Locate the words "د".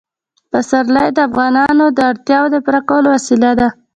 1.15-1.19, 1.97-1.99, 2.53-2.57